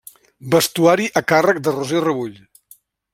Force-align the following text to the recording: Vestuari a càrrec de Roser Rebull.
Vestuari 0.53 1.05
a 1.21 1.23
càrrec 1.33 1.59
de 1.67 1.77
Roser 1.77 2.05
Rebull. 2.09 2.37